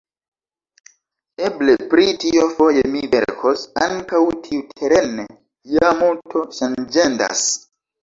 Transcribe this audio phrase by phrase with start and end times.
[1.49, 5.29] Eble pri tio foje mi verkos; ankaŭ tiuterene
[5.79, 7.51] ja multo ŝanĝendas.